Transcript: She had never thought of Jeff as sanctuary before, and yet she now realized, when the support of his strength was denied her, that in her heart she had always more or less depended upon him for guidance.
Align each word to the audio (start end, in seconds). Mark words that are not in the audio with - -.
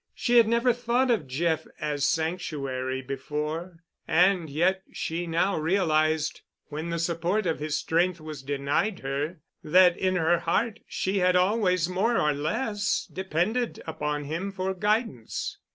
She 0.15 0.37
had 0.37 0.47
never 0.47 0.73
thought 0.73 1.11
of 1.11 1.27
Jeff 1.27 1.67
as 1.79 2.07
sanctuary 2.07 3.03
before, 3.03 3.83
and 4.07 4.49
yet 4.49 4.81
she 4.91 5.27
now 5.27 5.59
realized, 5.59 6.41
when 6.69 6.89
the 6.89 6.97
support 6.97 7.45
of 7.45 7.59
his 7.59 7.77
strength 7.77 8.19
was 8.19 8.41
denied 8.41 9.01
her, 9.01 9.41
that 9.63 9.95
in 9.95 10.15
her 10.15 10.39
heart 10.39 10.79
she 10.87 11.19
had 11.19 11.35
always 11.35 11.87
more 11.87 12.17
or 12.19 12.33
less 12.33 13.07
depended 13.13 13.79
upon 13.85 14.23
him 14.23 14.51
for 14.51 14.73
guidance. 14.73 15.59